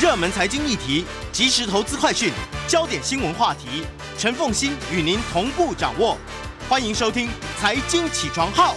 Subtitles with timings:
[0.00, 2.32] 热门财经议题、即时投资快讯、
[2.66, 3.86] 焦点新闻话题，
[4.18, 6.16] 陈凤欣与您同步掌握。
[6.68, 7.28] 欢迎收听
[7.60, 8.74] 《财经起床号》。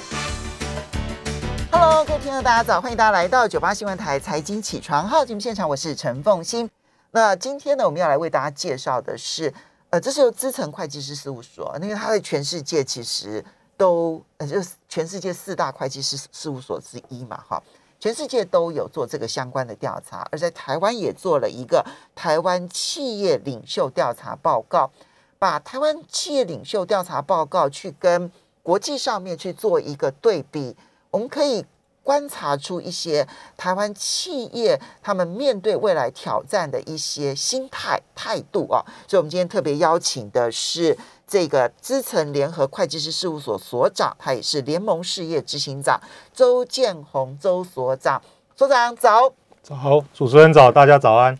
[1.71, 6.69] Hello，各位听众大家早，欢迎大家来到九八新闻台财经起床号节目现场，我是陈凤欣。
[7.11, 9.51] 那今天呢，我们要来为大家介绍的是，
[9.91, 13.43] 呃，这是由资诚会计师事务所，因为它在全世界其实
[13.77, 17.63] 都，呃，就是全世界四大会计师事务所之一嘛，哈。
[18.05, 24.91] 全世界都有做这个相关的调查，而在台湾也做了一个台湾企业领袖调查报告，
[25.39, 30.75] 把台湾企业领袖调查报告去跟国际上面去做一个对比，
[31.09, 31.65] 我们可以
[32.03, 33.27] 观察出一些
[33.57, 40.95] 台湾企业他们面对未来挑战的一些心态态度啊，所以我们今天特别邀请的是
[41.27, 45.99] 这个资诚联合会计师事务所所长，他也是联盟事业执行长
[46.33, 48.21] 周建宏周所长，
[48.55, 49.33] 所长早。
[49.63, 51.37] 早，主持人早，大家早安。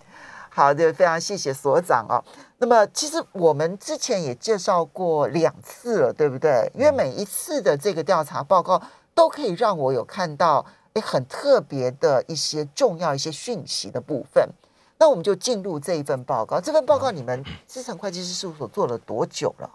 [0.49, 2.23] 好的，非常谢谢所长哦。
[2.58, 6.72] 那么其实我们之前也介绍过两次了，对不对？
[6.73, 8.81] 因为每一次的这个调查报告
[9.14, 14.49] 都可以让我有看到诶很特别的一些重要一些讯息的部分。
[14.98, 16.60] 那我们就进入这一份报告。
[16.60, 19.70] 这份报告你们资产会计师事务所做了多久了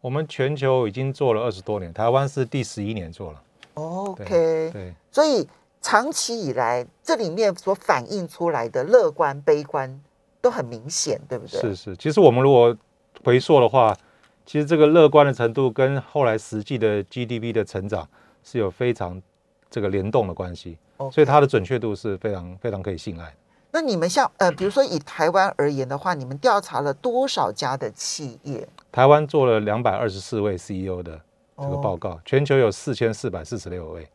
[0.00, 3.42] 我们全球已经做了二十多年，台湾是第十一年做了。
[3.74, 5.48] ？OK，对，所以
[5.80, 10.00] 长期以来这里面所反映出来的乐观、悲观
[10.40, 11.60] 都很明显，对不对？
[11.60, 11.96] 是是。
[11.96, 12.76] 其实我们如果
[13.24, 13.96] 回溯的话，
[14.44, 18.06] 其实这个乐观的程度跟后来实际的 GDP 的成长
[18.42, 19.22] 是有非常
[19.70, 23.36] 这个联动的关系，OK 所以它的准确度是非常非常可以信赖的。
[23.74, 28.68] 那你们像呃，比如说以台湾而言的话，你们调查了多少家的企业？
[28.92, 31.20] 台湾做了两百二十四位 CEO 的
[31.56, 34.08] 这个哦报告，全球有四千四百四十六位。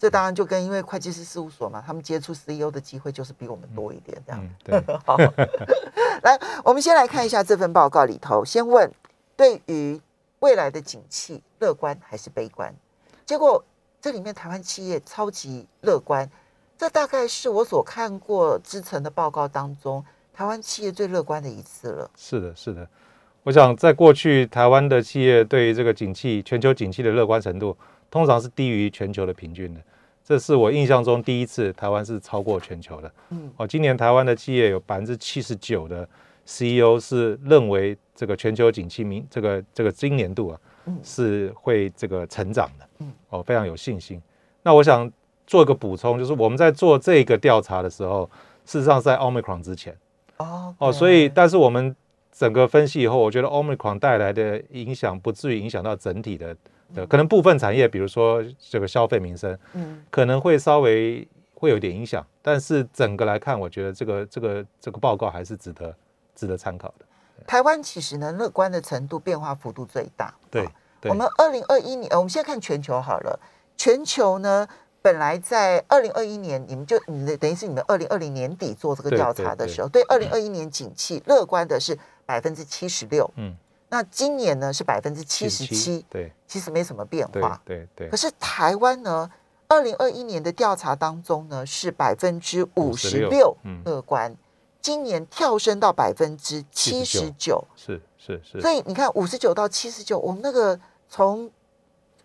[0.00, 4.42] 这当然就跟因为会计师事务所嘛，他们接触 CEO 的机会就是比我们多一点，这样。
[4.42, 4.82] 嗯，对。
[5.06, 5.16] 好，
[6.24, 8.92] 来，我们先来看一下这份报告里头，先问
[9.36, 10.00] 对于
[10.40, 12.74] 未来的景气乐观还是悲观？
[13.24, 13.64] 结果
[14.00, 16.28] 这里面台湾企业超级乐观，
[16.82, 20.04] 这大概是我所看过之前的报告当中，
[20.34, 22.10] 台湾企业最乐观的一次了。
[22.16, 22.84] 是的，是的。
[23.44, 27.76] 我想，在过去，台湾的企业对于这个景气、全球景气的乐观程度，
[28.10, 29.80] 通常是低于全球的平均的。
[30.24, 33.12] 这是我印象中第一次台湾是超过全球的。
[33.30, 36.08] 嗯，哦，今年台湾的企业有百分之七十九的
[36.44, 42.88] CEO 是认为这个全球景气明这个这个今年度啊嗯是会这个成长的。
[42.98, 44.20] 嗯，哦，非常有信心。
[44.64, 45.08] 那我想
[45.52, 48.24] 做一个补充，就是我们在做这个调查的时候，
[48.64, 49.94] 事实上是在 Omicron 之前。
[50.38, 51.94] 哦哦，所以但是我们
[52.32, 56.56] 整个分析以后，我觉得 Omicron 带来的影响不至于影响到整体的
[56.94, 65.94] 的，可能部分产业，比如说这个消费民生，嗯可能会稍微会有点影响，但是整个来看，我觉得这个这个这个报告还是值得
[66.34, 67.04] 值得参考的。
[67.46, 70.34] 台湾其实呢，乐观的程度变化幅度最大。
[70.50, 73.38] 对啊对我们二零二一年，呃我们现在看全球好了。
[73.74, 74.68] 全球呢，
[75.02, 83.56] 本来在二零二一年，你们就你的等于是你们二零二零年底做这个调查的时候，对二零二一年景气乐观的是百分之七十六，嗯，
[83.88, 86.32] 那今年呢是百分之七十七，对。
[86.46, 87.60] 其实没什么变化。
[87.64, 89.28] 对对可，是台湾呢，
[89.66, 93.82] 二零二一年的调查当中呢是百分之五十六嗯。
[93.84, 94.36] 乐观，
[94.80, 97.64] 今年跳升到百分之七十九。
[97.74, 98.60] 是是是。
[98.60, 101.50] 所，以你看，五十九到七十九，我们那个从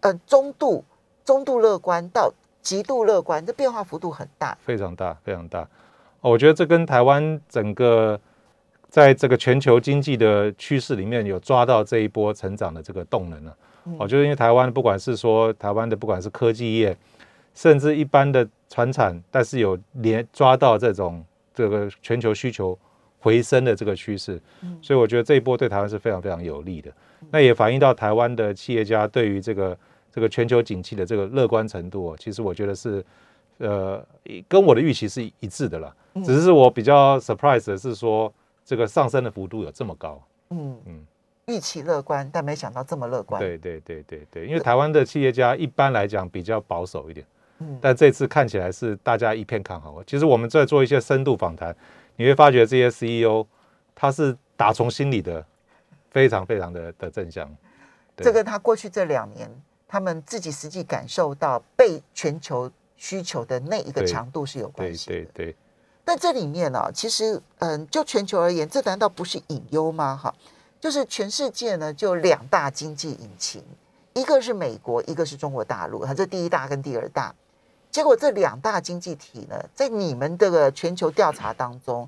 [0.02, 0.84] 呃中度、
[1.24, 2.32] 中度乐观到
[2.68, 4.58] 极度乐观，这变化幅度很大。
[4.60, 5.62] 非常大，非常大。
[6.20, 8.20] 哦，我觉得这跟台湾整个
[8.90, 16.94] 在这个全球经济的趋势里面有抓到这一波成长的这个动能了、嗯哦，就是因为台湾不管是说台湾的不管是科技业，
[17.56, 21.24] 甚至一般的船产，但是有连抓到这种
[21.54, 22.78] 这个全球需求
[23.18, 26.92] 回升的这个趋势，嗯所以我觉得这一波对台湾是非常非常有利的。
[27.32, 29.78] 那也反映到台湾的企业家对于这个
[30.12, 33.06] 这个全球景气的这个乐观程度、哦，其实我觉得是
[33.58, 34.06] 呃
[34.48, 35.96] 跟我的预期是一致的啦。
[36.14, 38.34] 嗯只是我比较 surprise 的是说，
[38.66, 40.20] 这个上升的幅度有这么高。
[40.50, 41.06] 嗯嗯
[41.46, 47.26] 预期乐观，但没想到这么乐观。，对对对对对，因为台湾的企业家一般来讲比较保守一点，
[47.60, 50.04] 嗯但这次看起来是大家一片看好。
[50.06, 51.76] 其实我们在做一些深度访谈，
[52.16, 53.46] 你会发觉这些 CEO
[53.94, 55.46] 他是打从心里的
[56.10, 57.48] 非常非常的的正向。
[58.16, 59.50] 对这个他过去这两年
[59.88, 65.16] 他们自己实际感受到被全球需求的那一个对强度是有关对系的。
[65.16, 65.56] 对对，
[66.04, 70.20] 但这里面呢、其实嗯，就全球而言，这难道不是隐忧吗？
[70.22, 70.34] 哈，
[70.80, 73.64] 就是全世界呢就两大经济引擎，
[74.14, 77.34] 一个是美国，一个是中国大陆，它这第一大跟第二大。
[77.90, 82.08] 结果这两大经济体呢，在你们这个全球调查当中，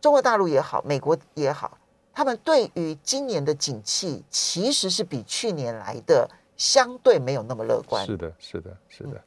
[0.00, 1.78] 中国大陆也好，美国也好，
[2.12, 8.04] 他们对于今年的景气其实是比去年来的相对没有那么乐观。
[8.04, 9.20] 是的，是的，是的。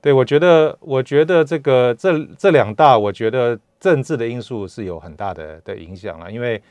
[0.00, 6.62] 对，我觉得，我觉得这个这这两大，我觉得政治的因素是有很大的的影响了，因为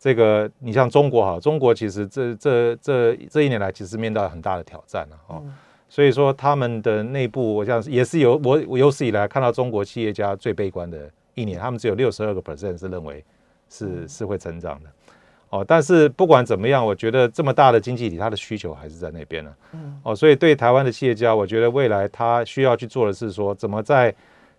[0.00, 5.42] 这个你像中国哈，中国其实这这这这一年来其实面到很大的挑战了哦。
[5.88, 13.22] 所以说，他们的内部，我想也是有我我有史以来看到中国企业家最悲观的一年，他们只有六十二个 percent 是认为
[13.68, 14.90] 是是会成长的，
[15.52, 24.14] 哦，但是不管怎么样，我觉得这么大的经济体，它的需求还是在那边呢，嗯，哦，所以对台湾的企业家，我觉得未来他需要去做的是说，怎么在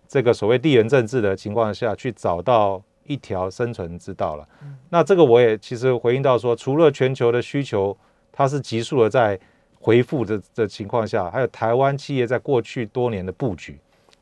[0.06, 4.48] 这个所谓地缘政治的情况下去找到一条生存之道了。
[4.88, 7.96] 那这个我也其实回应到说，除了全球的需求，
[8.32, 9.38] 它是急速的在。
[9.86, 13.78] 回复的的情况下，还有台湾企业在过去多年的布局，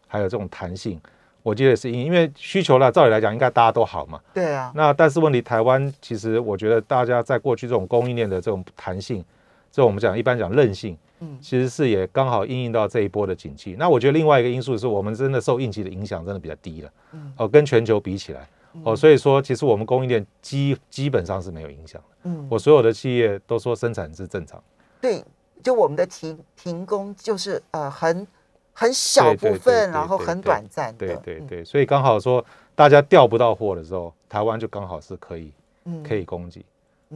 [0.09, 1.01] 还有这种弹性，
[1.43, 4.21] 我觉得是因因为需求呢，照理来讲应该大家都好嘛。
[4.33, 4.73] 对啊。
[4.75, 9.25] 那但是问题，台湾其实我觉得大家在过去这种供应链的这种弹性，
[9.71, 13.77] 这种我们讲一般讲韧性，嗯，其实是也刚好应应到这一波的景气。
[13.79, 18.49] 那我觉得另外一个因素是我们真的受应急的影响真的比较低了，嗯，哦，跟全球比起来，
[18.85, 22.17] 哦，所以说其实我们供应链基基本上是没有影响的。
[22.25, 24.63] 嗯，我所有的企业都说生产是正常。
[25.01, 25.25] 对。
[25.63, 28.27] 就我们的停停工，就是呃很很
[28.93, 35.53] 小部分，然后很短暂的，对对对，所以刚好说大家调不到货的时候，台湾就刚好是可以
[36.07, 36.65] 可以供给，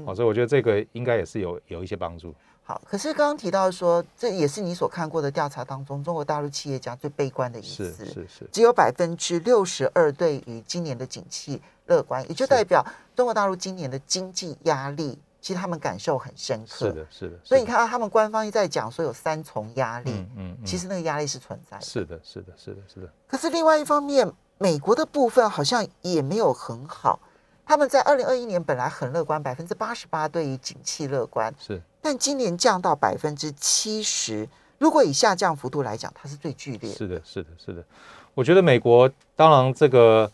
[0.04, 2.34] 哦，所以我觉得这个应该也是有有一些帮助。
[2.62, 15.18] 好，可是刚刚提到说，这也是你所看过的调查当中，中国大陆企业家最悲观的一次，是是是，只有百分之六十二对于今年的景气乐观，也就代表中国大陆今年的经济压力。
[15.46, 17.38] 其实他们感受很深刻，是的，是的。
[17.44, 23.08] 所以你看到他们官方一在讲说有三重压力，嗯嗯，其实那个压力是存在的，是的，是的，是的，是的。
[23.28, 24.28] 可是另外一方面，
[24.58, 27.20] 美国的部分好像也没有很好。
[27.64, 31.80] 他们在二零二一年本来很乐观，百分之八十八对于景气乐观，是。
[32.02, 36.92] 但今年降到百分之七十，如果以下降幅度来讲，它是最剧烈。
[36.92, 37.84] 是的，是的，是的。
[38.34, 40.28] 我觉得美国当然这个，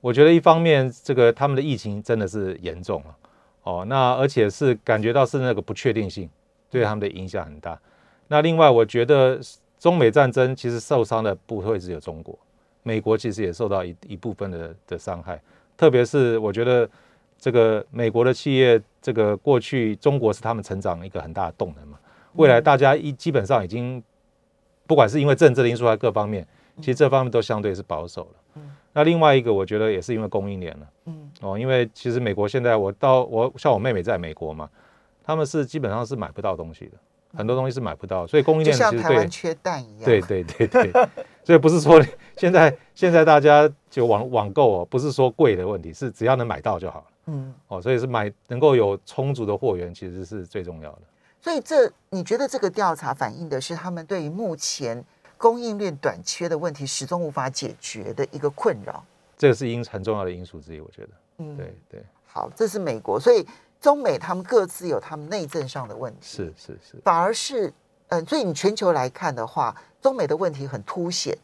[0.00, 3.14] 我觉得一方面这个他们的疫情真的是严重了。
[3.66, 6.30] 哦，那而且是感觉到是那个不确定性
[6.70, 7.76] 对他们的影响很大。
[8.28, 9.40] 那另外，我觉得
[9.76, 12.38] 中美战争其实受伤的不会只有中国，
[12.84, 15.42] 美国其实也受到一一部分的的伤害。
[15.76, 16.88] 特别是我觉得
[17.40, 21.98] 这个美国的企业，这个过去中国是他们成长一个很大的动能嘛。
[22.34, 24.00] 未来大家一基本上已经，
[24.86, 26.46] 不管是因为政治的因素还是各方面，
[26.76, 28.30] 其实这方面都相对是保守了。
[28.92, 34.68] 那另外一个，我觉得也是因为供应链了，嗯，哦，因为其实美国现在我到我像我妹妹在美国嘛，
[35.22, 36.92] 他们是基本上是买不到东西的，
[37.36, 40.90] 很多东西是买不到，所以供应链就像台湾缺蛋一样，对对对对，
[41.44, 42.02] 所以不是说
[42.38, 51.02] 现在现在大家就网网购哦，不是说贵的问题，是只要能买到就好了，嗯，哦，所以是买能够有充足的货源，其实是最重要的。
[51.38, 55.04] 所以这你觉得这个调查反映的是他们对于目前？
[55.38, 59.04] 供应链短缺的问题始终无法解决的一个困扰，
[59.36, 61.08] 这个是因很重要的因素之一，我觉得。
[61.38, 62.04] 嗯，对对。
[62.26, 63.46] 好，这是美国，所以
[63.80, 66.20] 中美他们各自有他们内政上的问题。
[66.22, 66.96] 是是是。
[67.04, 67.72] 反而是，
[68.08, 71.36] 嗯，所以你全球来看的话，中美的问题很凸显。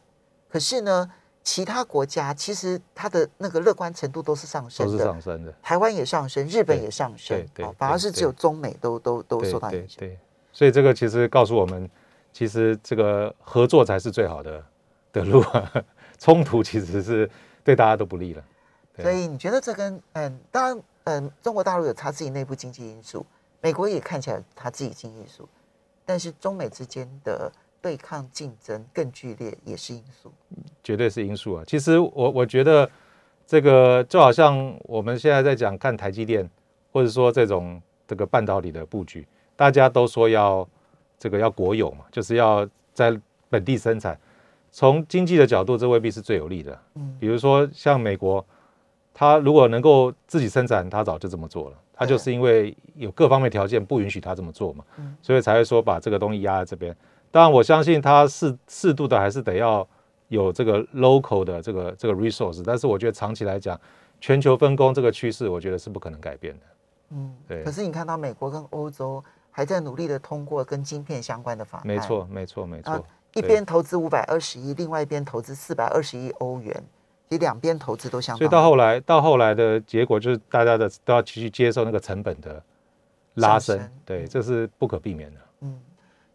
[0.49, 1.11] 可是呢，
[1.43, 5.55] 其他国家其实它的那个乐观程度都是上升的，都是上升的。
[5.63, 9.99] 台湾也上升，日本也上升，对，反而是只有中美都都都受到影响。
[9.99, 10.19] 对，
[10.51, 11.91] 所以这个其实告诉我们。
[12.32, 14.65] 其实这个合作才是最好的
[15.12, 15.70] 的路啊，
[16.19, 17.31] 冲突其实是
[17.62, 18.43] 对大家都不利了。
[18.98, 23.24] 所以你觉得这跟嗯，当然嗯，中国大陆有他自己内部经济因素，
[23.60, 25.48] 美国也看起来他自己经济因素，
[26.06, 30.32] 但是中美之间的对抗竞争更剧烈也是因素，
[30.82, 31.65] 绝对是因素啊。
[31.67, 32.91] 其实我我觉得
[33.46, 36.48] 这个就好像我们现在在讲看台积电，
[36.93, 40.67] 或者说这种这个半导体的布局，大家都说要。
[41.22, 43.17] 这个要国有嘛，就是要在
[43.48, 44.19] 本地生产。
[44.72, 46.76] 从经济的角度，这未必是最有利的。
[46.96, 48.44] 嗯，比如说像美国，
[49.14, 51.76] 他如果能够自己生产，他早就这么做了。
[51.94, 54.84] 他就是因为有各方面条件不允许他这么做嘛，
[55.22, 56.93] 所以才会说把这个东西压在这边。
[57.31, 59.86] 当然，我相信它适适度的还是得要
[60.26, 62.64] 有这个 local 的这个这个 resource。
[62.67, 63.81] 但是我觉得长期来讲，
[64.20, 66.60] 全球分工这个趋势，我觉得是不可能改变的。
[67.10, 67.62] 嗯，对。
[67.62, 69.22] 可是你看到美国跟欧洲。
[69.53, 73.06] 还在努力的通过跟晶片相关的法案，没错，没错，没错。
[73.35, 76.75] 一边投资五百二十亿，另外一边投资四百二十亿欧元，
[77.29, 78.39] 其实两边投资都相当。
[78.39, 82.63] 所以到后来，到后来的结果就是大家的都要继续接受那个成本的
[83.35, 85.41] 拉升，对，这是不可避免的。
[85.61, 85.81] 嗯，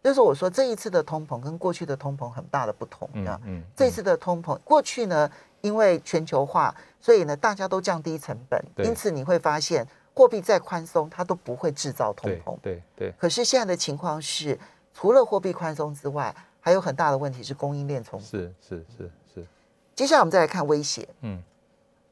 [0.02, 9.86] 就是我说这一次的通膨跟过去的通膨很大的不同，嗯嗯，这次的通膨过去呢，因为全球化，所以呢大家都降低成本，因此你会发现
[10.18, 12.58] 货币再宽松，它都不会制造通对膨。
[12.60, 14.58] 对对，可是现在的情况是，
[14.92, 18.26] 除了货币宽松之外，还有很大的问题是供应链重组。
[18.26, 19.46] 是是是是，
[19.94, 21.40] 接下来我们再来看威胁，嗯，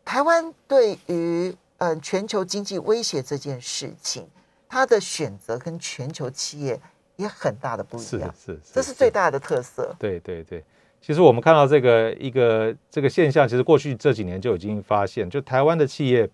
[0.04, 4.28] 台湾对于嗯、呃全球经济威胁这件事情，
[4.68, 6.80] 它的选择跟全球企业
[7.16, 8.08] 也很大的不一样。
[8.08, 9.92] 是样，是，这是最大的特色。
[9.98, 10.64] 对对对，
[11.00, 16.30] 其实我们看到这个一个这个现象，其实过去这几年就已经发现，就台湾的企业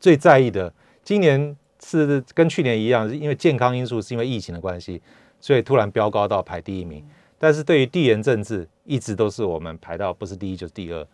[0.00, 0.72] 最在意的，
[1.06, 5.00] 今年是跟去年一样，是因为健康因素，是因为疫情的关系，
[5.40, 7.00] 所以突然飙高到排第一名。
[7.38, 11.06] 但是对于地缘政治，一直都是我们排到不是第一就是第二，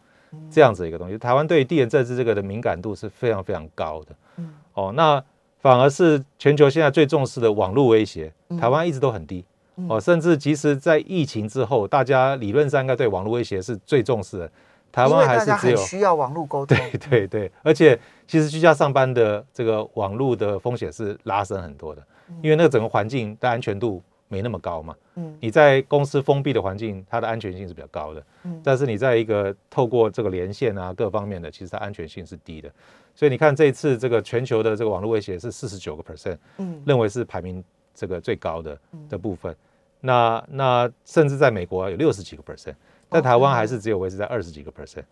[0.50, 1.18] 这样子一个东西。
[1.18, 4.16] 台湾对于地缘政治这个的敏感度是非常非常高的。
[4.38, 5.22] 嗯哦，那
[5.60, 9.44] 反而是全球现在最重视的网络威胁，嗯台湾一直都很低。
[9.88, 14.52] 哦，甚至即使在疫情之后，大家理论上应该对网络威胁是最重视的，
[14.92, 16.76] 台湾还是只有需要网络沟通。
[16.76, 22.02] 对对对，而且其实居家上班的这个网络的风险是拉升很多的，
[22.42, 24.94] 因为那个整个环境的安全度没那么高嘛。
[25.16, 32.70] 嗯你在公司封闭的环境，它的安全性是比较高的，嗯但是你在一个透过这个连线啊各方面的，其实它安全性是低的。
[33.14, 37.62] 所以你看这一次这个全球的这个网络威胁是四十九个 percent，嗯认为是排名
[37.94, 39.54] 这个最高的的部分。
[40.00, 42.74] 那那甚至在美国有六十几个 percent，
[43.12, 45.04] 在台湾还是只有维持在二十几个 percent。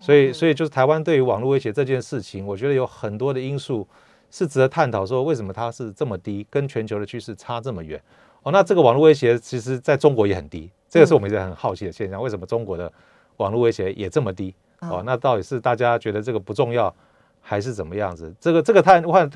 [0.00, 3.86] 所以所以就是台湾对于网络威胁这件事情，我觉得有很多的因素
[4.30, 8.00] 是值得探讨，说为什么它是这么低，跟全球的趋势差这么远。
[8.44, 12.92] 哦，那这个网络威胁其实在中国也很低，这个是我们一直很好奇的现象，为什么中国的
[13.38, 14.54] 网络威胁也这么低？
[14.80, 16.94] 哦，那到底是大家觉得这个不重要，
[17.40, 18.32] 还是怎么样子？
[18.38, 19.28] 这个这个探换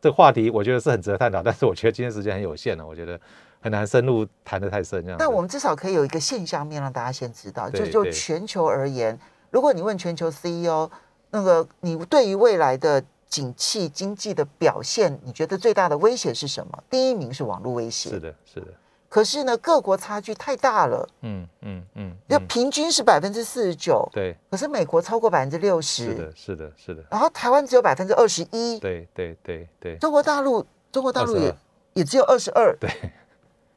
[0.00, 3.20] 这个话题，我觉得是很值得探讨，但是我觉得今天时间很有限了，我觉得
[3.64, 5.24] 很难深入谈得太深这样子。
[5.24, 9.18] 但我们至少可以有一个现象面让大家先知道，就就全球而言，
[9.50, 10.90] 如果你问全球 CEO，
[11.30, 16.84] 那个你对于未来的景气经济的表现，你觉得最大的威胁是什么？
[16.90, 18.66] 第一名是网络威胁，是的，是的，
[19.08, 22.46] 可是呢，各国差距太大了，嗯嗯嗯，要嗯。
[22.46, 31.54] 平均是百分之四十九，对，可是美国超过百分之六十，是的，是的，是的，然后台湾只有百分之二十一，对对对对，中国大陆中国大陆也22
[31.94, 32.90] 也只有二十二，对，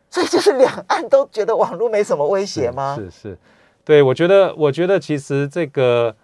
[0.09, 2.95] 所以就是两岸都觉得网络没什么威胁吗？
[2.97, 3.37] 是是，
[3.83, 6.15] 对我觉得，我觉得其实这个，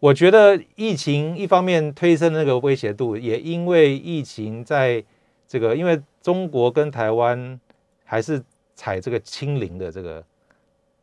[0.00, 5.02] 我觉得疫情一方面推升那个威胁度，也因为疫情在
[5.46, 7.58] 这个，因为中国跟台湾
[8.04, 8.42] 还是
[8.74, 10.24] 采这个清零的这个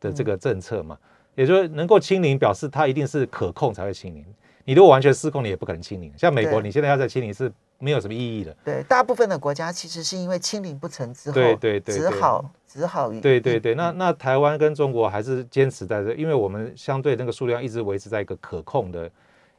[0.00, 0.98] 的这个政策嘛，
[1.34, 4.24] 也就是能够清零，表示它一定是可控才会清零。
[4.64, 6.12] 你如果完全失控，你也不可能清零。
[6.16, 7.50] 像美国，你现在要在清零是
[7.82, 8.56] 没有什么意义的。
[8.64, 19.10] 对，大部分的国家其实是因为清零不成之后，对对对对只好只好对对对，那那台湾跟中国还是坚持在这，因为我们相对那个数量一直维持在一个可控的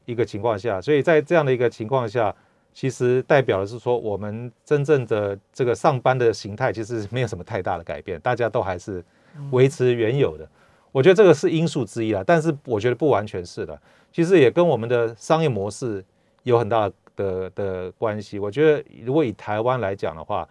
[0.06, 2.34] 一个情况下，所以在这样的一个情况下，
[2.74, 9.04] 其实代表的是说，我们真正的这个上班的形态其实没有什么太大的改变，大家都还是
[9.52, 10.48] 维持原有的。
[10.92, 13.80] 我觉得这个是因素之一啦，但是我觉得不完全是的，
[14.12, 16.04] 其实也跟我们的商业模式
[16.44, 18.40] 有很大的的的关系。
[18.40, 20.48] 我觉得如果以台湾来讲的话，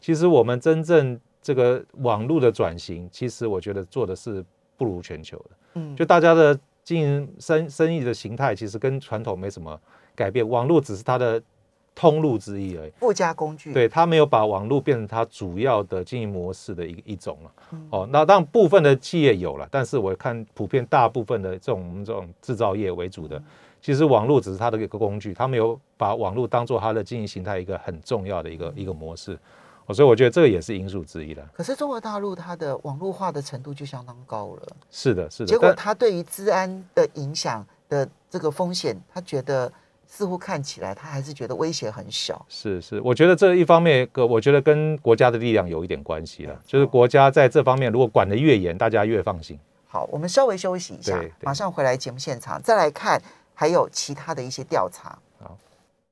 [0.00, 4.44] 其实我们真正这个网络的转型，其实我觉得做的是
[4.76, 5.50] 不如全球的。
[5.74, 9.78] 嗯就大家的经营生生意的形态，其实跟传统没什么
[10.14, 11.42] 改变，网络只是它的
[11.94, 12.90] 通路之一而已。
[12.98, 17.52] 附加工具，对，它没有把网络变成它主要的经营模式的一一种了。
[17.90, 23.42] 哦，那当然部分的企业有了，但是我看普遍大部分的这种我们这种制造业为主的，
[23.86, 29.38] 其实网络只是它的一个工具，它没有把网络当做它的经营形态一个很重要的一个一个模式。
[29.86, 31.48] 哦，所以我觉得这个也是因素之一了。
[31.52, 35.46] 可是中国大陆它的网络化的程度就相当高了，是的，是的。
[35.46, 39.72] 结果但它对于治安的影响的这个风险，他觉得
[40.04, 42.44] 似乎看起来他还是觉得威胁很小。
[42.48, 46.60] 是是，我觉得这一方面，个我觉得跟国家的力量有一点关系了。
[46.66, 49.56] 就是国家在这方面如果管得越严，大家越放心。
[49.86, 53.22] 好，我们稍微休息一下马上回来节目现场，再来看
[53.58, 55.18] 还有其他的一些调查。
[55.42, 55.56] 好，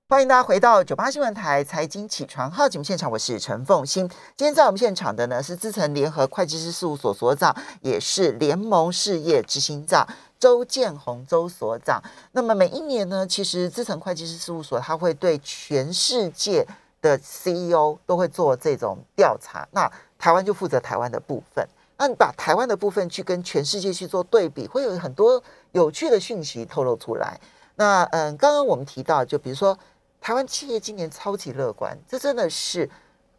[0.09, 4.09] 欢迎大家回到九八新闻台财经起床号节目现场，我是陈凤欣。
[4.35, 10.09] 今天在我们现场的呢是资诚联合会计师事务所所长，也是联盟事业执行长
[10.41, 12.03] 周建宏周所长。
[12.33, 16.67] 那么每一年呢，其实资诚会计师事务所它会对全世界
[17.03, 19.87] 的 CEO 都会做这种调查，那
[20.19, 21.69] 台湾就负责台湾的部分。
[21.97, 27.39] 那你把台湾的部分去跟全世界去做对比，会有很多有趣的讯息透露出来。
[27.77, 29.79] 那嗯，刚刚我们提到，就比如说
[30.21, 32.89] 台湾企业今年超级乐观，这真的是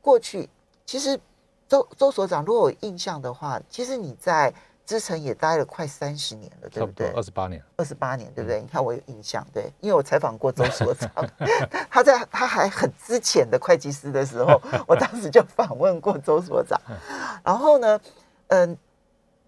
[0.01, 0.49] 过去
[0.85, 1.19] 其实
[1.67, 4.53] 周周所长如果有印象的话，其实你在
[4.85, 7.11] 资诚也待了快三十年了，对不对？
[7.15, 7.63] 二十八年。
[7.75, 8.61] 二十八年，对不对？
[8.61, 11.09] 你看我有印象，对，因为我采访过周所长，
[11.89, 16.79] 他在他还很之前的会计师的时候， 我当时就访问过周所长。
[17.43, 17.99] 然后呢，
[18.47, 18.77] 嗯，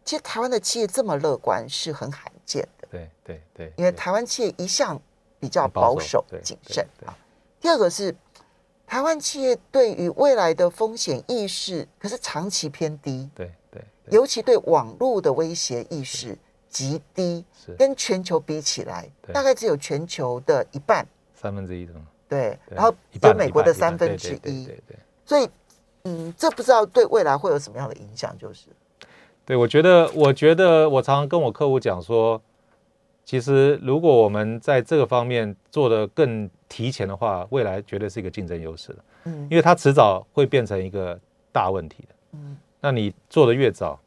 [0.04, 5.00] 其实台湾的企业这么乐观是很罕见的，对对对，因为台湾企业一向
[5.40, 7.16] 比较保保守谨慎啊。
[7.60, 8.16] 第二个是
[8.86, 16.38] 台湾企业对于未来的风险意识，可是长期偏低，对对对尤其对网络的威胁意识
[16.70, 24.98] 极低，是跟全球比起来，大概只有全球的一半，三分之一的嘛，对，然后一半只有美国的三分之一，对对对。
[25.26, 25.50] 所以，
[26.06, 28.68] 嗯，这不知道对未来会有什么样的影响，就是，
[29.48, 32.42] 对，我觉得，我觉得我常常跟我客户讲说，
[33.24, 41.18] 其实如果我们在这个方面做的更提前的话，未来绝对是一个竞争优势的，嗯因为它迟早会变成一个
[41.54, 42.16] 大问题的。
[42.34, 43.98] 嗯那你做的越早，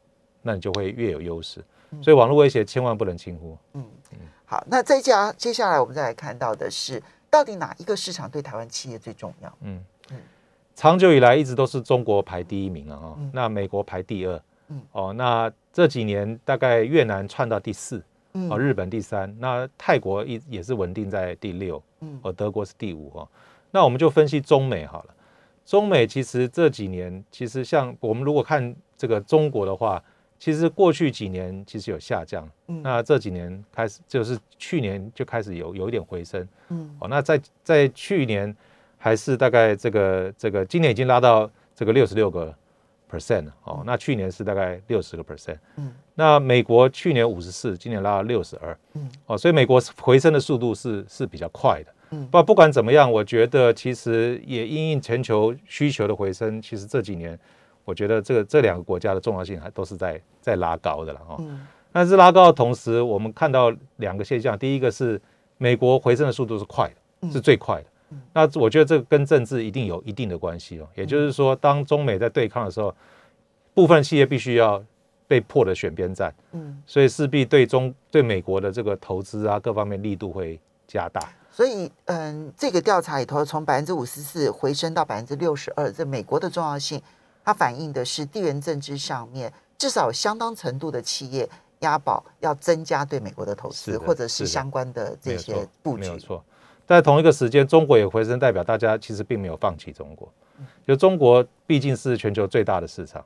[0.43, 1.59] 那你就会越有优势。
[2.03, 3.57] 所以网络威胁千万不能轻忽。
[3.73, 3.83] 嗯，
[4.45, 9.57] 好，那再加接下来我们再来看到的是，到底哪一个市场对台湾企业最重要？
[9.61, 10.17] 嗯嗯，
[10.75, 14.41] 长久以来一直都是中国排第一名啊，哦嗯那美国排第二，
[14.71, 18.01] 嗯哦，那这几年大概越南窜到第四，
[18.33, 18.49] 嗯。
[18.49, 22.17] 哦，日本第三，那泰国一也是稳定在第六，嗯。
[22.23, 23.27] 哦，德国是第五哦。
[23.69, 25.13] 那我们就分析中美好了，
[25.65, 30.01] 中美其实这几年其实像我们如果看这个中国的话，
[30.39, 32.81] 其实过去几年其实有下降，嗯。
[32.81, 36.95] 那这几年开始就是去年就开始有有一点回升，嗯。
[36.99, 38.55] 哦，那在在去年
[38.97, 42.53] 还是大概这个这个今年已经拉到这个六十六个
[43.11, 45.91] percent 哦，那去年是大概六十个 percent，嗯。
[46.15, 49.09] 那美国去年五十四，今年拉到六十二，嗯。
[49.25, 51.93] 哦，所以美国回升的速度是是比较快的。
[52.11, 52.27] 嗯。
[52.31, 57.37] 不不管怎么样，我觉得其实也因应全球需求的回升，其实这几年
[57.83, 61.35] 我觉得这个这两个国家的重要性还都是在在拉高的了哈。
[61.39, 61.67] 嗯。
[61.91, 65.21] 但是拉高的同时，我们看到两个现象，第一个是
[65.57, 67.31] 美国回升的速度是快的，嗯。
[67.31, 67.81] 是最快的。
[67.81, 67.87] 嗯
[68.33, 70.87] 那我觉得这个跟政治一定有一定的关系哦。
[70.95, 72.93] 也就是说，当中美在对抗的时候，
[73.73, 74.83] 部分企业必须要
[75.27, 81.21] 被迫的选边站，嗯，所以势必对中对美国的这个投资啊各方面力度会加大。
[81.49, 87.01] 所以嗯，这个调查里头从百分之五十四回升到百分之六十二，这美国的重要性，
[87.43, 91.47] 它反映的是地缘政治上面至少有相当程度的企业
[91.79, 96.17] 押宝要增加对美国的投资，或者是相关的没这些布局没有。
[96.17, 96.43] 错。
[96.87, 100.27] 在同一个时间，中国也回升，代表大家其实并没有放弃中国。
[100.85, 103.23] 就中国毕竟是全球最大的市场，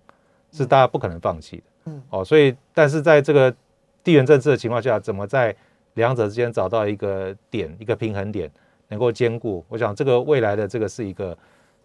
[0.52, 1.64] 是大家不可能放弃的。
[1.86, 3.54] 嗯哦，所以但是在这个
[4.04, 5.56] 地缘政治的情况下，怎么在
[5.96, 8.50] 两者之间找到一个点，一个平衡点，
[8.88, 9.66] 能够兼顾？
[9.68, 11.38] 我想这个未来的这个是一个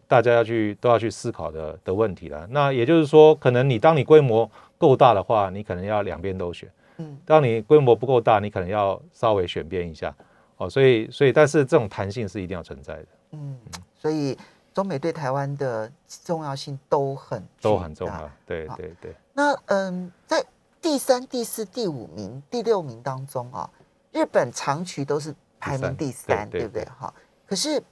[0.07, 2.47] 大家要去都要去思考的的问题了。
[2.51, 6.69] 那也就是说，可能你当你规模够大的话，你可能要两边都选。
[6.99, 10.15] 嗯当你规模不够大，你可能要稍微选边一下
[10.61, 10.71] 哦。
[10.71, 13.59] 所以，所以，但是这种弹性是一定要存在的，嗯，
[13.99, 14.39] 所以
[14.73, 15.91] 中美对台湾的
[16.25, 18.31] 重要性都很都很重要。
[18.47, 20.45] 对对对，那嗯，在
[20.81, 23.69] 第三、第四、第五名、第六名当中啊，
[24.13, 26.85] 日本长期都是排名第第三，对不对？
[26.99, 27.13] 哈，
[27.47, 27.83] 可是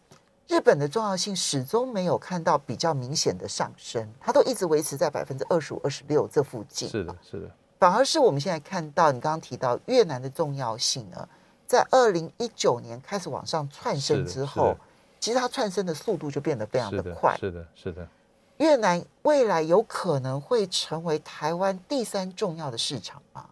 [0.46, 6.88] 日本的重要性始终没有看到比较明显的上升，它都一直维持在百分之二十五、二十六这附近。
[6.88, 11.28] 是的，是的，反而是我们现在看到，你刚刚提到越南的重要性呢，
[11.68, 14.74] 在二零一九年开始往上窜升之后，
[15.20, 17.36] 其实它窜升的速度就变得非常的的快。
[17.38, 18.08] 是的，是的。
[18.56, 23.44] 越南未来有可能会成为台湾第三重要的市场吗？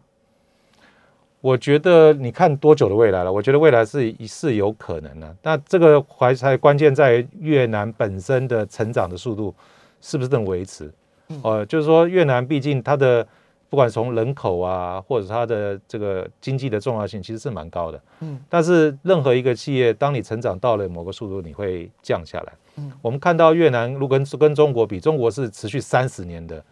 [1.42, 3.30] 我觉得你看多久的未来了？
[3.30, 5.36] 我觉得未来是是有可能的。
[5.42, 9.54] 那这个怀才关键在于越南本身的成长的速度
[10.00, 10.90] 是不是能维持？
[11.28, 13.24] 嗯呃，就是说越南毕竟它的
[13.68, 18.00] 不管从人口啊，或者它的这个经济的重要性，其实是蛮高的。
[18.20, 22.52] 嗯但是任何一个企业，当你成长到了某个速度，你会降下来。
[22.76, 26.62] 嗯我们看到越南如果跟跟中国比，中国是持续三十年的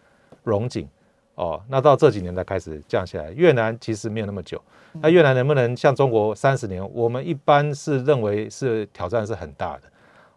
[0.43, 0.87] 荣景
[1.35, 3.31] 哦，那到这几年才开始降下来。
[3.31, 4.61] 越南其实没有那么久，
[5.01, 6.81] 那越南能不能像中国三十年？
[6.93, 9.81] 我们一般是认为是挑战是很大的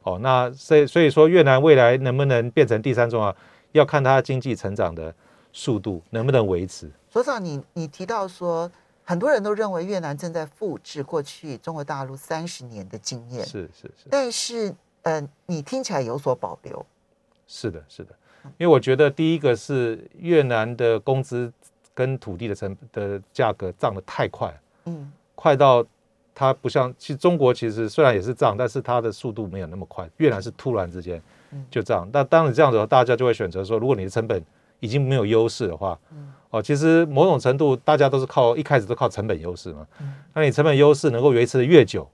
[0.03, 0.19] 哦。
[0.21, 3.37] 那所以所以说越南未来能不能变成第三重要，
[3.73, 5.15] 要看它经济成长的
[5.53, 6.91] 速度能不能维持。
[7.11, 8.71] 所长，你你提到说，
[9.05, 14.09] 很多人都认为越南正在复制过去中国大陆三十年的经验，是是是。
[14.11, 16.85] 但是，嗯、你听起来有所保留。
[17.47, 18.15] 是的，是的，
[18.59, 21.51] 因为我觉得第一个是越南的工资
[21.95, 25.85] 跟土地的成的价格涨得太快，嗯快到
[26.35, 30.09] 它不像，其实中国其实虽然也是涨，但是它的速度没有那么快。
[30.19, 31.21] 越南是突然之间
[31.53, 34.45] 嗯就涨，那当你这样子的话，大家就会选择说，如果你的成本
[34.81, 35.99] 已经没有优势的话，
[36.51, 39.87] 哦，其实某种程度大家都是靠一开始都靠成本优势嘛。
[40.35, 42.09] 那你成本优势能够维持的越久，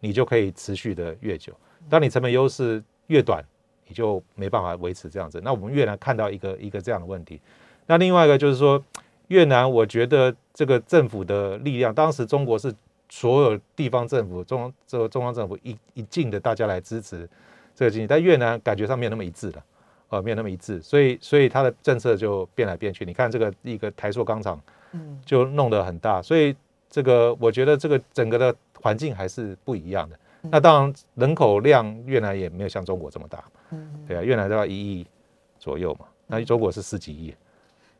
[0.00, 1.52] 你就可以持续的越久。
[1.88, 3.44] 当你成本优势越短，
[3.88, 5.40] 你就没办法维持这样子。
[5.44, 7.40] 那我们越南看到一个一个这样的问题。
[7.86, 8.82] 那另外一个就是说，
[9.28, 12.74] 越南我觉得这个政府的力量，当时中国是
[13.10, 17.28] 所有地方政府、中这个中央政府一一劲的大家来支持
[17.74, 19.62] 这个经济，但越南感觉上没有那么一致的，
[20.14, 23.04] 呃，没有那么一致，所以所以它的政策就变来变去。
[23.04, 24.60] 你看这个一个台塑钢厂，
[24.92, 26.54] 嗯，就弄得很大，所以
[26.88, 30.16] 这个我觉得这个整个的环境还是不一样的。
[30.42, 35.04] 那当然人口量越南也没有像中国这么大，嗯，对啊，越南都要一亿
[35.58, 37.34] 左右嘛，那中国是十几亿。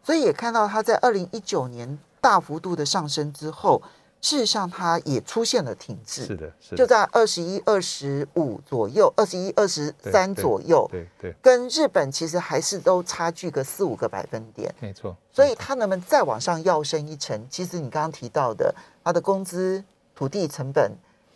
[0.03, 3.83] 所以也看到它在二零一九年大幅度的上升之后，
[4.25, 6.25] 事实上它也出现了停滞。
[6.25, 10.89] 是的，是就在二十一、二十五左右，二十一、二十三左右。
[10.91, 11.35] 对对。
[11.43, 14.75] 跟日本其实还是都差距个四五个百分点。
[14.81, 15.15] 没错。
[15.31, 17.39] 所以它能不能再往上要升一层？
[17.51, 19.85] 其实你刚刚提到的，它的工资、
[20.15, 20.91] 土地成本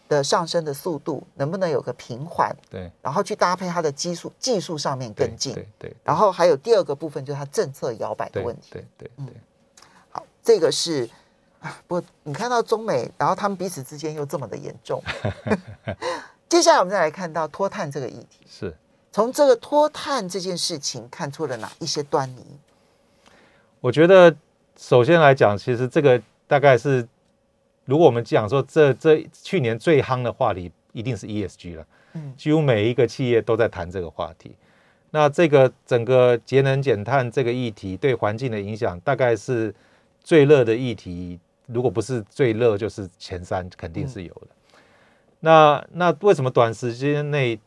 [0.08, 2.56] 的上升的速度能不能有个平缓？
[2.70, 2.90] 对。
[3.02, 5.52] 然后去搭配它的技术技术上面跟进。
[5.52, 5.96] 对对。
[6.02, 8.70] 然后还有第二个部分就是它政策摇摆的问题。
[8.72, 9.34] 对对对。
[10.08, 11.17] 好，这个是啊，
[11.86, 15.02] 不过你看到中美，然后他们彼此之间又这么的严重。
[16.48, 18.74] 接下来我们再来看到脱碳这个议题，是
[19.12, 22.44] 从这个脱碳这件事情看出了哪一些端倪？
[23.80, 24.34] 我觉得
[24.76, 27.06] 首先来讲，其实这个大概是。
[27.84, 34.54] 如果我们讲说这这去年最夯的话题一定是 ESG 了，嗯，几乎每一个企业都在谈这个话题。
[35.10, 39.74] 那这个整个节能减碳这个议题对环境的影响，大概是
[40.22, 41.40] 最热的议题。
[41.68, 44.48] 如果不是最热，就是前三肯定是有的。
[45.40, 47.58] 那那为什么短时间内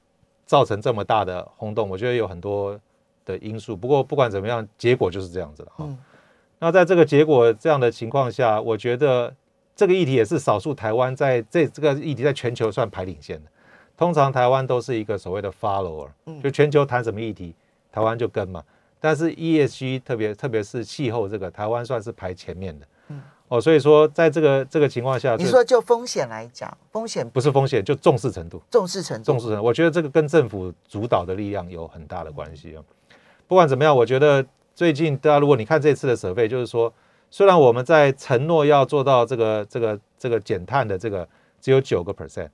[0.46, 1.90] 造成这么大的轰动？
[1.90, 2.78] 我觉得有很多
[3.24, 3.76] 的因素。
[3.76, 5.90] 不过不管怎么样，结果就是这样子了哈。
[6.60, 9.34] 那在这个结果这样的情况下，我觉得。
[9.74, 13.50] 这个议题也是少数台湾在这这个议题在全球算排领先的。
[13.98, 16.10] 通常台湾都是一个所谓的 follower，
[16.44, 17.56] 就全球谈什么议题，
[17.92, 18.62] 台湾就跟嘛。
[19.00, 22.86] 但是 ESG 特别特别是气候这个，台湾算是排前面的。
[23.52, 29.64] 嗯，哦，所以说在这个这个情况下，你说就风险来讲，风险不是风险，就重视程度，重视程度，重视程度。
[29.64, 32.84] 我觉得这个跟政府主导的力量有很大的关系啊。
[33.48, 36.92] 不管怎么样，我觉得最近大家如果你看这次的设备，就是说。
[37.34, 41.26] 虽然我们在承诺要做到这个这个这个减碳的这个
[41.62, 42.50] 只有九个 percent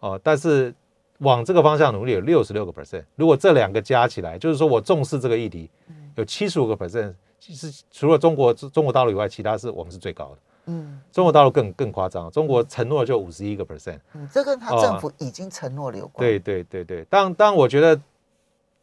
[0.00, 0.74] 哦，但是
[1.18, 3.04] 往这个方向努力有六十六个 percent。
[3.16, 5.68] 如果这两个加起来，就是说我重视这个议题，
[6.14, 7.12] 有七十五个 percent，
[7.44, 10.38] 其实除了中国中国大陆以外，其他是我们是最高的。
[10.66, 13.98] 嗯，中国大陆更更夸张，中国承诺就五十一个 percent。
[14.14, 16.26] 嗯，这跟他政府已经承诺有关。
[16.26, 18.00] 对对对对，当当我觉得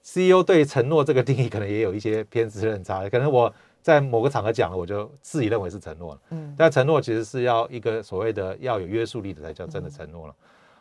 [0.03, 3.51] CEO 对承诺这个定义可能也有一些偏执认差，可能我。
[3.83, 6.21] 在某个场合讲了，我就自己认为是承诺了。
[6.29, 10.35] 嗯，但承诺其实是要一个所谓的要有约束力的才叫真的承诺了。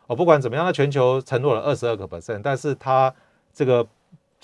[0.07, 3.11] 哦，不管怎么样，它全球承诺了二十二个 percent，但是它
[3.55, 3.83] 这个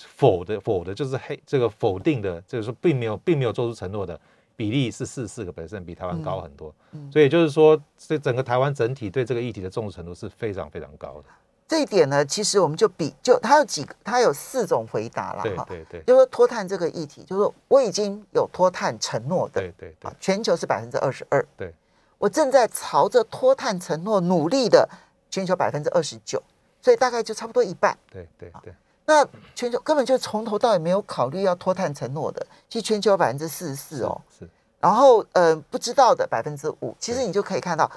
[0.05, 4.19] 否的否的就是黑这个否定的，就是说并没有并没有做出承诺的
[4.55, 6.73] 比例是四四个 percent，比台湾高很多。
[6.91, 11.25] 嗯，所以就是说，这整个台湾整体对这个议题的重视程度是非常非常高的。
[11.67, 15.65] 这一点呢，其实我们就比就它有几个，它有四种回答了哈。
[15.67, 19.59] 对对对，就是脱碳这个议题，就是说我已经有脱碳承诺的。
[19.59, 21.45] 对对对，全球是百分之二十二。
[21.57, 21.73] 对，
[22.17, 24.87] 我正在朝着脱碳承诺努力的
[25.29, 26.41] 全球百分之二十九，
[26.81, 27.97] 所以大概就差不多一半。
[28.09, 28.73] 对对对，
[29.07, 34.21] 那全球根本就从头到尾没有考虑要脱碳承诺的，其实全球百分之四十四哦。
[34.37, 34.47] 是。
[34.79, 37.89] 然后呃，不知道的百分之五，其实你就可以看到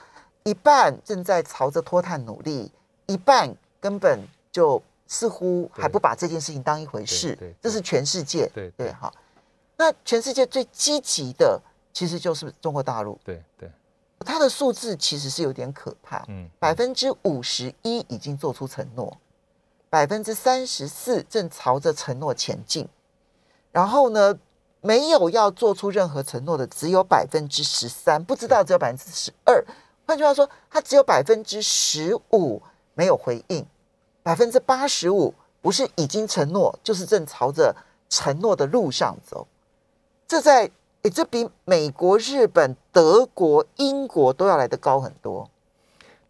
[0.44, 2.72] 一半正在朝着脱碳努力。
[3.06, 4.20] 一半根本
[4.52, 9.12] 就似乎还不把这件事情当一回事，这是全世界，对对哈。
[9.76, 11.60] 那全世界最积极的
[11.92, 13.68] 其实就是中国大陆，对对，
[14.20, 19.16] 它的数字其实是有点可怕，嗯，百分之五十一已经做出承诺，
[19.90, 22.88] 百分之三十四正朝着承诺前进，
[23.70, 24.38] 然后呢，
[24.80, 29.62] 没有要做出任何承诺的只有百分之十三，不知道只有百分之十二。
[30.06, 32.62] 换句话说，它只有百分之十五。
[32.92, 33.64] 没有回应，
[34.22, 37.74] 百分之八十五不是已经承诺，就是正朝着
[38.10, 39.46] 承诺的路上走。
[40.28, 40.70] 这在
[41.02, 45.48] 诶，这比美国、日本、德国、英国都要来的高很多。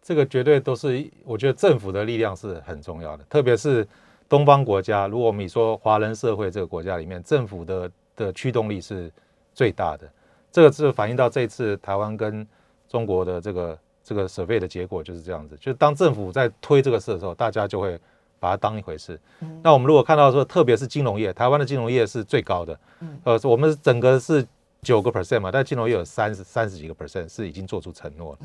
[0.01, 3.87] 这个绝对都是，我觉得政府的力量是很重要的，特别是
[4.27, 5.07] 东方国家。
[5.07, 9.11] 如果我们说华人社会这个国家里面，政府的的驱动力是
[9.53, 10.09] 最大的。
[10.51, 12.47] 这个是反映到这次台湾跟
[12.87, 13.77] 中国的这个。
[14.03, 17.97] 这个设备的结果就是这样子，就是当政府在推这个事的时候，大家就会
[18.39, 19.17] 把它当一回事。
[19.61, 24.45] 那我们如果看到说，特别是金融业，台湾的金融业是最高的，嗯呃，我们整个是
[24.81, 28.39] 九个 percent 嘛，但金融业有三十三十几个 percent 是已经做出承诺了。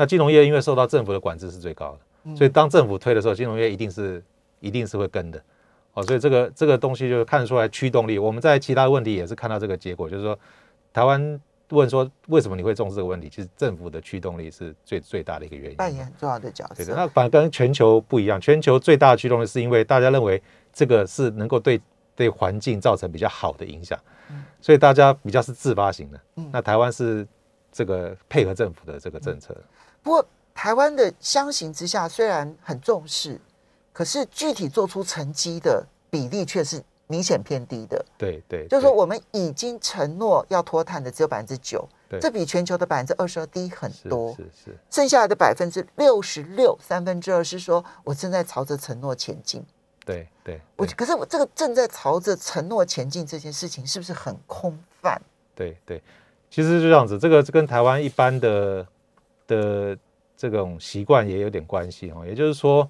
[0.00, 4.24] 那金融业因为受到政府的管制是最高的，所以当政府推的时候，金融业一定是
[4.60, 5.38] 一定是会跟的。
[5.92, 8.18] 哦，所以这个这个东西就看得出来驱动力。
[8.18, 10.38] 我们在其他问题也是看到这个结果，就是说
[10.92, 11.38] 台湾。
[11.70, 13.28] 问说为什么你会重视这个问题？
[13.28, 16.74] 其实政府的驱动力是最最大的一个原因，扮演很重要的角色。
[16.74, 21.80] 对的，那反而跟全球不一样，全球最大的驱动力是因为大家认为这个是能够对
[22.16, 23.96] 对环境造成比较好的影响，
[24.60, 26.20] 所以大家比较是自发型的。
[26.50, 27.24] 那台湾是
[27.70, 29.56] 这个配合政府的这个政策。
[30.02, 33.40] 不过台湾的相形之下虽然很重视，
[33.92, 36.82] 可是具体做出成绩的比例却是。
[37.10, 49.60] 明显偏低的，对对，就是说我们已经承诺要脱碳的只有百分之九，对，这比全球的百分之二十二低很多，是是，剩下来的百分之六十六，三分之二是说我正在朝着承诺前进，
[50.06, 55.20] 对对，我可是我这个正在朝着承诺前进这件事情是不是很空泛？
[55.56, 56.00] 对对，
[56.48, 58.86] 其实就这样子，这个跟台湾一般的
[59.50, 59.98] 的
[60.36, 62.88] 这种习惯也有点关系哦，也就是说，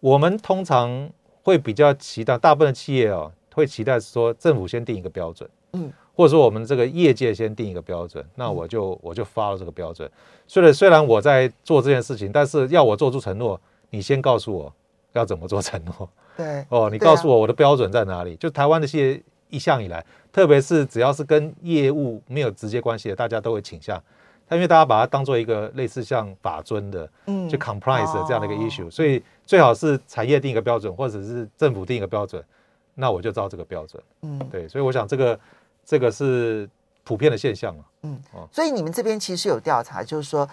[0.00, 1.08] 我们通常
[1.44, 3.30] 会比较期待大部分的企业哦。
[3.52, 10.08] 会期待说政府先定一个标准，嗯，或者说我们这个业界先定一个标准，那我就我就发了这个标准。
[10.46, 13.60] 虽然虽然我在做这件事情，但是要我做出承诺，
[13.90, 14.72] 你先告诉我
[15.14, 16.08] 要怎么做承诺。
[16.36, 18.36] 对，哦，你告诉我我的标准在哪里？
[18.36, 24.00] 就台湾的企业一向以来，特别是只要是跟业务没有直接关系的，大家都会倾向，
[24.50, 32.44] 但因为大家把它当做一个类似像法尊的，嗯，就 compromise 这样的一个 issue，所以最好是产业定一个标准，或者是政府定一个标准。
[32.96, 35.38] 那我就照这个标准，嗯，对，所以我想这个
[35.84, 36.68] 这个是
[37.04, 40.46] 普遍的现象嘛，嗯，哦，所以你们这边其实有调查，就是说，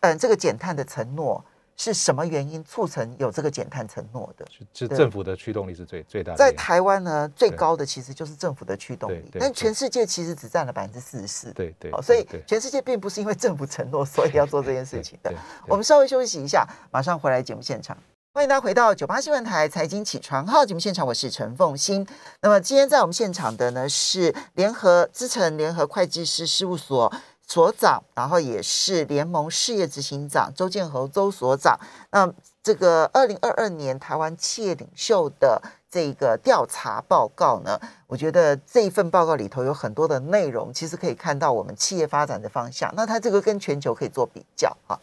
[0.00, 1.42] 嗯，这个减碳的承诺
[1.84, 4.46] 是什么原因促成有这个减碳承诺的？
[4.72, 6.38] 是政府的驱动力是最最大的。
[6.38, 15.34] 在台湾呢，最高的其实就是政府的驱动力，但全世界其实只占了百分之四十四，对对，所以全世界并不是因为政府承诺所以要做这件事情的。
[15.66, 17.98] 我们稍微休息一下，马上回来节目现场。
[18.34, 22.06] 欢迎大家回到九八新闻台财经起床号节目现场，我是陈凤欣。
[22.40, 27.12] 那么今天在我们现场的呢是联合资诚联合会计师事务所
[27.46, 31.78] 所长，然后也是联盟事业执行长周建侯周所长。
[32.10, 42.92] 那这个二零二二年台湾企业领袖的这个调查报告呢，我觉得这一份报告里头有很多的内容，其实可以看到我们企业发展的方向。
[42.96, 44.98] 那它这个跟全球可以做比较啊。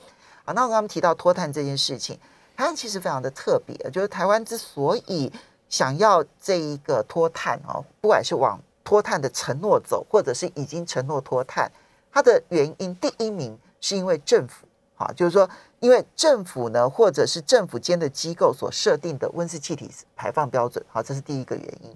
[0.45, 2.17] 好，那我刚刚提到脱碳这件事情。
[2.55, 5.31] 台湾其实非常的特别，就是台湾之所以
[5.69, 11.71] 想要这一个脱碳哦，不管是往脱碳的承诺走，或者是已经承诺脱碳，
[12.11, 21.95] 它的原因第一名是因为政府，哈，就是说因为政府呢，或者是政府间的机构所设定的温室气体排放标准，好，这是第一个原因，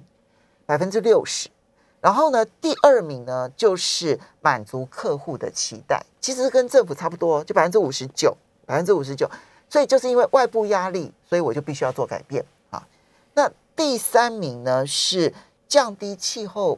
[0.66, 1.50] 百分之六十。
[2.00, 9.30] 然后呢，第二名呢就是满足客户的期待，其实跟政府差不多，就百分之五十九，百分之五十九。
[9.70, 12.86] 所以就是因为外部压力，所以我就必须要做改变啊。
[13.34, 15.34] 那第三名呢是
[15.68, 16.78] 降低气候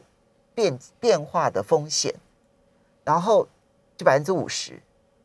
[0.54, 2.14] 变变化的风险，
[3.06, 3.46] 然后
[3.96, 4.82] 就百分之五十，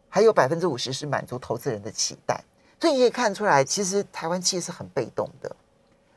[0.07, 2.41] 还有百分之五十是满足投资人的期待。
[2.79, 5.55] 所以你可以看出来，其实台湾企业是很被动的。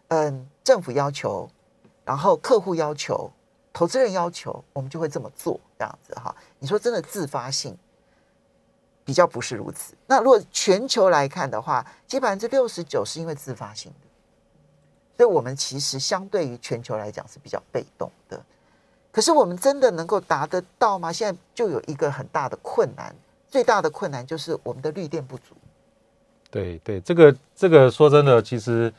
[0.09, 1.49] 嗯，政府要求，
[2.05, 3.33] 然后客户要求，
[3.73, 6.37] 投资人要求，我们就会这么做，这样子哈。
[6.59, 7.77] 你说真的自发性？
[9.07, 9.95] 比较不是如此。
[10.07, 14.09] 那如果全球来看的话，其实百分之六十九是因为自发性的，
[15.17, 18.44] 所以我们其实相对于全球来讲是比较被动的。
[19.15, 21.13] 可是我们真的能够达得到吗？
[21.13, 23.15] 现在就有一个很大的困难，
[23.47, 25.55] 最大的困难就是我们的绿电不足。
[26.51, 28.93] 对对，这个这个说真的，其实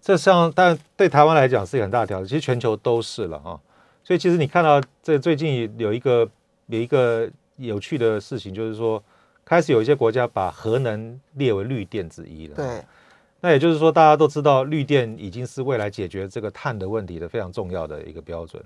[0.00, 3.54] 这像但对台湾来讲是一个很大的挑战，其实全球都是了啊。
[4.02, 6.28] 所以其实你看到这最近有一个
[6.66, 9.00] 有一个有趣的事情，就是说。
[9.44, 12.54] 开始有一些国家把核能列为绿电之一了。
[12.54, 12.80] 对，
[13.40, 18.62] 那也就是说，大家都知道绿电已经是未来解决这个碳的问题的非常重要的一个标准。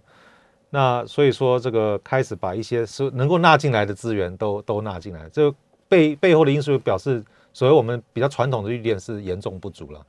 [0.76, 5.50] 那所以说，这个开始把一些是能够纳进来的资源都都纳进来，这
[5.88, 10.06] 背背后的因素表示，所谓我们比较传统的绿电是严重不足了。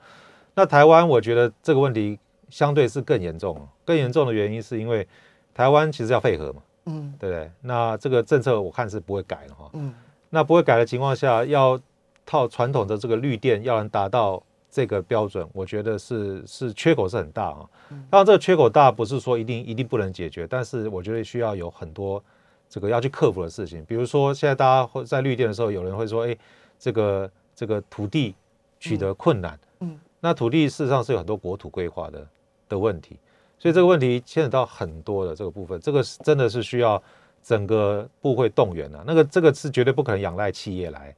[0.56, 5.08] 那台湾，我觉得这个问题相对是更严重，更严重的原因是因为
[5.54, 7.50] 台湾其实要配合嘛，嗯，对不对？
[7.62, 9.94] 那这个政策我看是不会改了哈，嗯。
[10.32, 11.80] 那不会改的情况下，要
[12.26, 14.44] 套传统的这个绿电，要能达到
[14.78, 17.66] 这个标准，我觉得是是缺口是很大啊。
[18.12, 22.24] 当然，这个缺口大不是说一定一定不能解决，但是我觉得需要有很多
[22.70, 23.84] 这个要去克服的事情。
[23.86, 26.38] 比如说，现在大家会在绿电的时候，有人会说：“哎，
[26.78, 28.36] 这个这个土地
[28.80, 32.28] 取得困难。”嗯，那土地事实上是有很多国土规划的
[32.70, 33.18] 的问题，
[33.58, 37.02] 所以这个问题牵扯到很多的这个部分，这个是真的是需要
[37.42, 39.04] 整个部会动员啊。
[39.08, 41.16] 那个这个是绝对不可能仰赖企业来。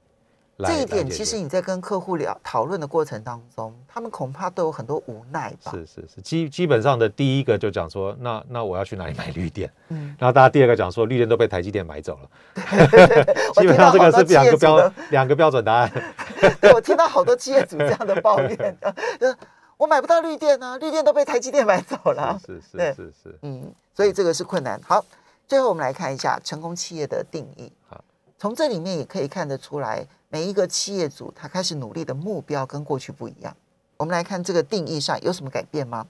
[0.60, 5.72] 来这一点，其实你在跟客户聊讨论的过程当中，他们恐怕都有很多无奈吧。
[5.72, 9.72] 是是是，基基本上的第一个就讲说，那那我要去哪里买绿电？
[9.88, 12.30] 嗯，然后大家第二个讲说，绿电都被台积电买走了。
[13.56, 15.91] 我基本上这个是两个标两个标准答案。
[16.60, 18.78] 对我听到好多企业主这样的抱怨，
[19.17, 19.36] 就是
[19.78, 22.38] 我买不到绿电啊，绿电都被台积电买走了。
[22.45, 24.78] 是是是是是，嗯，所以这个是困难。
[24.84, 25.06] 好，
[25.48, 27.72] 最后我们来看一下成功企业的定义。
[27.88, 28.04] 好，
[28.38, 33.56] 从这里面也可以看得出来，每一个企业主他开始努力的目标跟过去不一样。
[33.98, 36.08] 我们来看这个定义上有什么改变吗？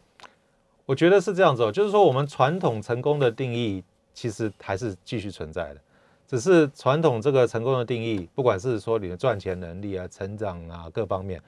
[0.86, 5.82] 我觉得是这样子哦，就是说我们传统成功的定义其实还是继续存在的，
[6.28, 11.42] 只是传统这个成功的定义，不管是说你的赚钱能力啊、成长啊各方面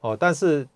[0.00, 0.66] 哦，但是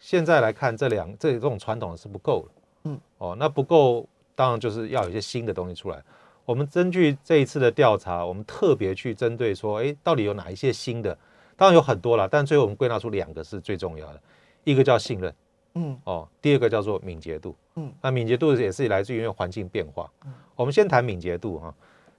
[0.00, 2.54] 现在来看这两这这种传统是不够的，
[2.90, 6.02] 嗯，哦，那不够，当然就是要有一些新的东西出来。
[6.46, 11.18] 我们根据这一次的调查，我们特别去针对说，哎，到底有哪一些新的？
[11.56, 14.20] 当然有很多了，但最后我们归纳出两个是最重要的，
[14.64, 15.34] 一个叫信任。
[15.74, 17.54] 嗯哦，第二个叫做敏捷度。
[17.74, 20.10] 嗯，那敏捷度也是来自于因为环境变化。
[20.24, 21.74] 嗯我们先谈敏捷度哈，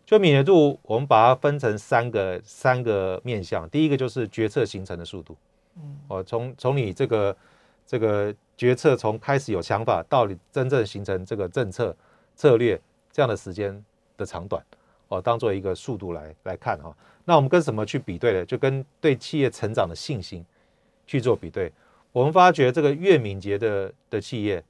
[0.06, 3.68] 就敏捷度，我们把它分成三个三个面向。
[3.70, 5.36] 第一个就是决策形成的速度。
[5.78, 7.36] 嗯，哦，从从你这个
[7.86, 11.96] 这个决策从开始有想法到你真正形成这个政策
[12.36, 12.80] 策略
[13.12, 13.84] 这样的时间
[14.17, 14.62] 的长短，
[15.08, 16.95] 哦，当做一个速度来来看哈。
[17.23, 18.45] 那我们跟什么去比对呢？
[18.45, 20.43] 就跟对企业成长的信心
[21.06, 21.71] 去做比对。
[22.12, 24.63] 我们发觉这个越敏捷的的企业，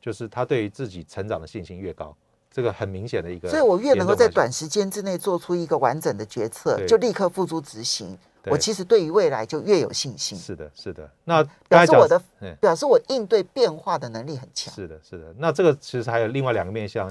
[0.00, 2.14] 就是他对于自己成长的信心越高，
[2.50, 8.16] 这个很明显的一个所以我越能够在短时间之内做出一个完整的决策，就立刻付诸执行。
[8.46, 11.08] 我其实对于未来就越有信心，是的，是的。
[11.24, 14.74] 那表示我的嗯表示我应对变化的能力很强。
[14.74, 15.32] 是的，是的。
[15.38, 17.08] 那这个其实还有另外两个面向，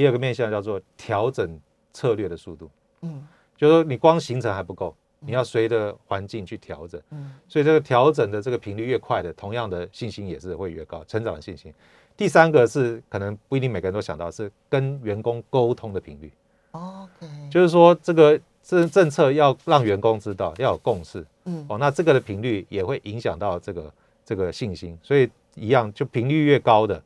[0.00, 1.60] 第二个面向叫做调整
[1.92, 2.70] 策略的速度，
[3.02, 3.28] 嗯。
[3.54, 6.98] 就是说你光形成还不够，你要随着环境去调整。
[7.10, 7.34] 嗯。
[7.46, 11.70] 所以这个调整的这个频率越快的，同样的信心也是会越高，成长的信心。
[12.16, 16.32] 第三个是可能不一定每个人都想到，是跟员工沟通的频率
[16.70, 21.66] ，，OK，就是说这个政政策要让员工知道，要有共识嗯。
[21.68, 23.92] 哦，那这个的频率也会影响到这个
[24.24, 27.02] 这个信心，所以一样，就频率越高的，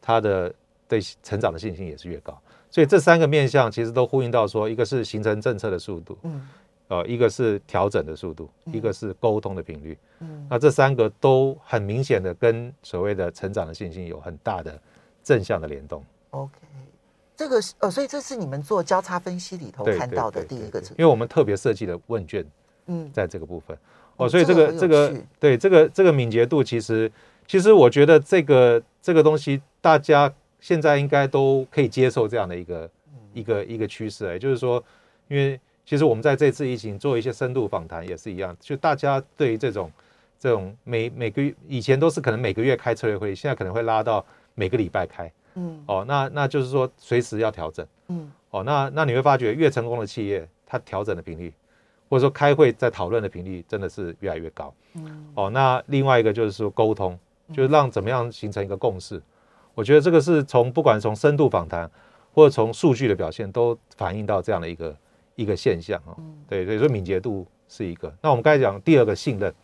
[0.00, 0.54] 它的
[0.88, 2.36] 对成长的信心也是越高。
[2.70, 6.48] 所以这三个面向其实都呼应到说，一个是形成政策的速度，嗯
[6.88, 9.96] 呃，一个是调整的速度，嗯一个是沟通的频率。
[10.20, 14.80] 嗯那这三个都很明显的跟所谓的成长的信心有很大的
[15.22, 16.04] 正向的联动。
[16.30, 16.52] ，OK，
[17.36, 22.44] 这个是呃，所以这是你们做交叉分析里头看到的第一个因为我们特别设计的问卷
[22.86, 23.76] 嗯在这个部分
[24.16, 27.10] 哦哦，所以这这个这个趣对这个这个敏捷度，其实
[27.46, 33.18] 其实我觉得这个这个东西大家现在应该都可以接受这样的一个嗯。
[33.34, 34.82] 一个一个趋势，也就是说，
[35.28, 39.90] 因为其实我们在这次疫情做一些深度访谈也是一样，就大家对于这种
[40.38, 45.30] 这种每每个月以前都是可能每个月开策略会议，现在可能会拉到每个礼拜开。
[45.54, 45.82] 嗯。
[45.86, 47.86] 哦，那那就是说随时要调整。
[48.08, 48.30] 嗯。
[48.50, 51.52] 哦，那那你会发觉越成功的企业，它调整的频率
[52.08, 54.74] 或者说开会在讨论的频率真的是越来越高。
[54.94, 55.26] 嗯。
[55.34, 55.50] 哦。
[55.50, 57.16] 那另外一个就是说沟通，
[57.52, 59.22] 就是让怎么样形成一个共识，
[59.78, 61.88] 我觉得这个是从不管从深度访谈
[62.34, 64.96] 或者从数据的表现都反映到这样的一个
[65.36, 66.16] 一个现象哦。
[66.18, 68.12] 嗯对，所以说敏捷度是一个。
[68.20, 69.54] 那我们刚才讲第二个信任，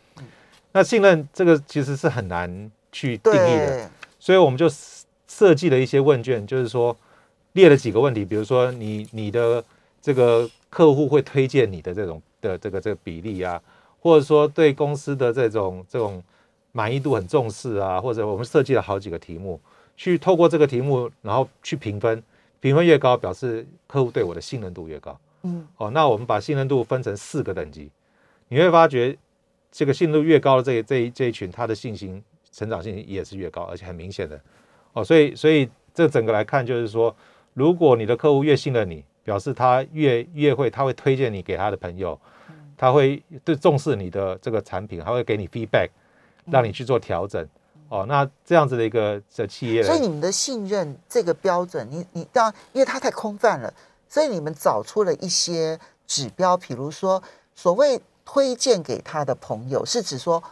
[0.70, 4.68] 那信任这个其实是很难去定义的，所以我们就
[5.26, 6.96] 设计了一些问卷，就是说
[7.54, 9.64] 列了几个问题，比如说你你的
[10.00, 13.60] 这个客户会推荐你的这种的这个这个比例啊，
[13.98, 16.22] 或者说对公司的这种这种
[16.70, 19.60] 满意度很重视啊，或者我们设计了好几个题目，
[19.96, 22.22] 去透过这个题目，然后去评分，
[22.60, 25.18] 评分越高，表示客户对我的信任度越高。
[25.42, 27.90] 嗯哦，那我们把信任度分成四个等级，
[28.48, 29.16] 你会发觉
[29.70, 34.40] 这个信任度越高的这一这一这一群，他的信心成长信心也是越高，而且很明显的
[34.94, 37.14] 哦，所以所以这整个来看，就是说，
[37.52, 42.18] 如果你的客户越信任你，表示他越越会，他会推荐你给他的朋友，
[42.76, 45.88] 他会对重视你的这个产品，他会给你 feedback，
[46.46, 47.46] 让你去做调整。
[47.88, 53.72] 哦，那这样子的一个的企业，所以你们的信任这个标准，你你当然因为它太空泛了，
[54.08, 57.22] 所以你们找出了一些指标，比如说
[57.54, 60.42] 所谓推荐给他的朋友，是指说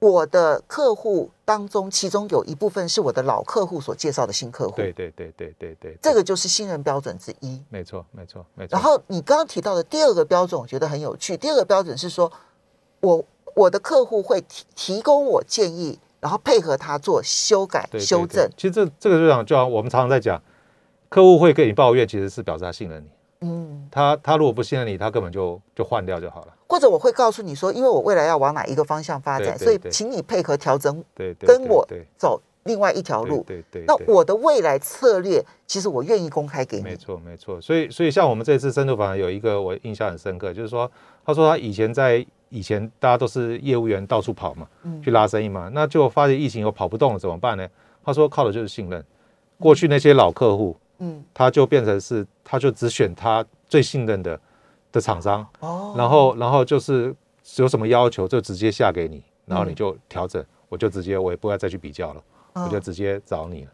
[0.00, 7.62] 我的客户当中，其中有一部分是我的老客户所介绍的新客户，对对对对对对，这个就是信任标准之一。
[7.68, 8.72] 没错没错没错。
[8.72, 11.36] 然后你刚刚提到的第二个标准，我觉得很有趣。
[11.36, 12.30] 第二个标准是说，
[13.00, 13.24] 我
[13.54, 18.48] 我的客户会提提供我建议，然后配合他做修改、对对修正。
[18.56, 20.42] 其实这这个就像，就像我们常常在讲，
[21.08, 23.08] 客户会跟你抱怨，其实是表示他信任你。
[23.40, 26.54] 嗯，他他如果不信任你，他根本就就换掉就好了。
[26.68, 33.44] 或者我会告诉你说，因为我未来要往哪一个方向发展，对对对所以请你配合调整，对对，跟我对走另外一条路。
[33.46, 36.96] 对对对，那对我的未来策略，其实我愿意公开给你没你。
[36.96, 40.90] 错没错，所以所以像我们这次深度访谈有一个我印象很深刻，就是说
[41.24, 47.68] 他说他以前在以前大家都是业务员到处跑嘛，嗯去拉生意嘛，那就发现疫情又跑不动了怎么办呢？
[48.04, 49.04] 他说靠的就是信任，
[49.58, 54.40] 过去那些老客户，嗯，他就变成是他就只选他最信任的
[54.90, 57.14] 的厂商，哦，然后然后就是
[57.56, 62.22] 有什么要求就直接下给你，然后你嗯就调整，我就直接我也不会再去比较了。
[62.54, 63.70] 我就嗯直接找你了。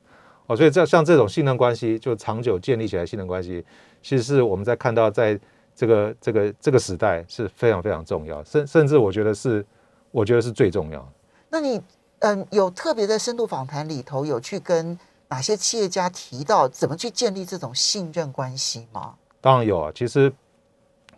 [0.46, 3.64] 哦，所以这像这种信任关系，就长久建立起来信任关系，
[4.02, 5.38] 其实是我们在看到在
[5.74, 9.64] 这个这个这个时代是非常非常重要，甚甚至我觉得是
[10.10, 11.08] 我觉得是最重要的。
[11.50, 11.80] 那你
[12.20, 14.98] 嗯有特别的深度访谈里头有去跟
[15.28, 19.14] 哪些企业家提到怎么去建立这种信任关系吗？
[19.40, 20.32] 当然有啊，其实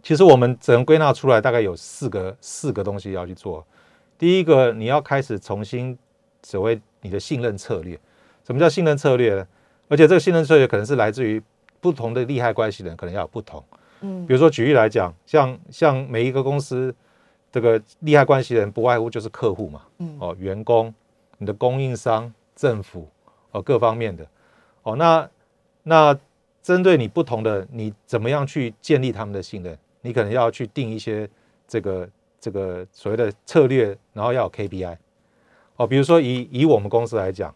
[0.02, 3.64] 其实我们只能归纳出来，大概有四个四个东西要去做。
[4.16, 5.98] 第一个，你要开始重新
[6.42, 7.98] 所谓你的信任策略。
[8.46, 9.46] 什么叫信任策略呢？
[9.88, 11.42] 而且这个信任策略可能是来自于
[11.80, 13.62] 不同的利害关系人，可能要有不同。
[14.00, 16.94] 嗯比如说举例来讲，像像每一个公司
[17.50, 20.94] 这个利害关系人，不外乎就是客户嘛，嗯哦，员工、
[21.38, 23.08] 你的供应商、政府，
[23.52, 24.26] 哦，各方面的，
[24.82, 25.28] 哦，那
[25.82, 26.18] 那
[26.62, 29.78] 针对你不同的，你怎么样去建立他们的信任？
[30.02, 31.28] 你可能要去定一些
[31.66, 34.96] 这个这个所谓的策略，然后要有 KPI。
[35.76, 37.54] 哦，比如说以以我们公司来讲，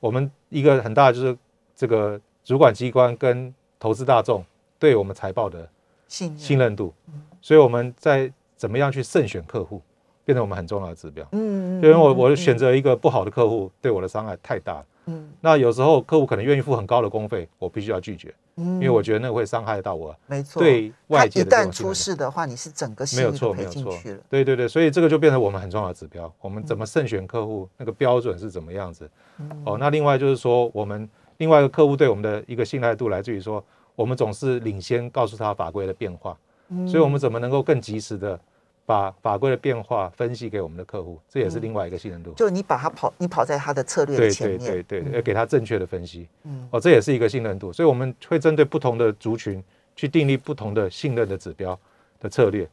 [0.00, 1.36] 我们一个很大的就是
[1.74, 4.44] 这个主管机关跟投资大众
[4.78, 5.68] 对我们财报的
[6.12, 6.92] 信任，信任度，
[7.40, 9.80] 所以我们在怎么样去慎选客户，
[10.26, 11.26] 变成我们很重要的指标。
[11.32, 14.84] 嗯，嗯因为我我嗯选择一个不好的客户，对我的伤害太大了。
[15.06, 23.98] 嗯那有时候客户可能愿意付很高的工费，我必须要拒绝，嗯因为我觉得那个会伤害到我没错，对外界一旦出事的话，你是整个信没有错，没有错。
[24.28, 26.30] 对对对，所以这个就变成我们很重要的指标。
[26.42, 29.10] 我们怎么慎选客户，那个标准是怎么样子？
[29.38, 31.08] 嗯哦，那另外就是说，我们
[31.38, 33.64] 另外一个客户对我们的一个信赖度来自于说，
[33.94, 36.36] 我们总是领先告诉他法规的变化，
[36.68, 38.38] 嗯所以我们怎么能够更及时的
[38.84, 42.32] 把法规的变化分析给我们的客户，这也是另外一个信任度。
[42.32, 46.26] 就你把他跑，你跑在他的策略前面，对对对，要给他正确的分析。
[46.44, 49.62] 嗯哦，这也是一个信任度，所以我们会针对不同的族群
[49.94, 51.78] 去订立不同的信任的指标
[52.18, 52.68] 的策略。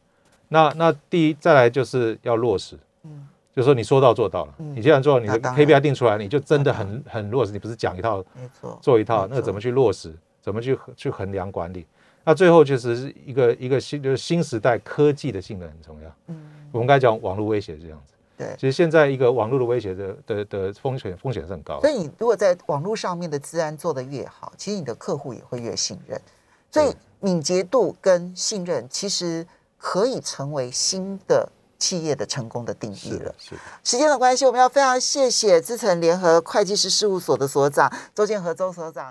[0.47, 4.53] 那那第一，再来就是要落实，嗯就是说你说到做到了。
[4.59, 10.11] 嗯你既然做到，你的 KPI 定出来，你就真的很很落实，你不是讲一套没错，做一套，那怎么去落实？
[10.41, 11.85] 怎么去去衡量管理？
[12.25, 16.15] 那最后就是是一个一个新就是新时代科技的性能很重要。
[16.27, 16.37] 嗯，
[16.71, 18.53] 我们刚才讲网络威胁是这样子，对。
[18.55, 21.89] 其实现在一个网络的威胁的的的风险风险是很高的所。
[21.89, 26.21] 以你如果在网络上面的治安做得越好，其实你的客户也会越信任。
[26.69, 33.55] 所以敏捷度跟信任其实可以成为新的企业的成功的定义了是。
[33.83, 39.07] 时间的关系，我们要非常谢谢资诚联合会计师事务所的所长周建和周所长。